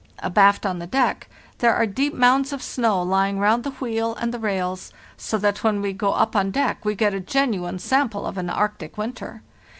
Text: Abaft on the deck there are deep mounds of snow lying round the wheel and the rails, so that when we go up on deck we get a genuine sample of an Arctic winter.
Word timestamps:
Abaft 0.17 0.65
on 0.65 0.79
the 0.79 0.87
deck 0.87 1.29
there 1.59 1.75
are 1.75 1.85
deep 1.85 2.15
mounds 2.15 2.51
of 2.51 2.63
snow 2.63 3.03
lying 3.03 3.37
round 3.37 3.63
the 3.63 3.69
wheel 3.69 4.15
and 4.15 4.33
the 4.33 4.39
rails, 4.39 4.91
so 5.15 5.37
that 5.37 5.63
when 5.63 5.79
we 5.79 5.93
go 5.93 6.13
up 6.13 6.35
on 6.35 6.49
deck 6.49 6.83
we 6.83 6.95
get 6.95 7.13
a 7.13 7.19
genuine 7.19 7.77
sample 7.77 8.25
of 8.25 8.39
an 8.39 8.49
Arctic 8.49 8.97
winter. 8.97 9.43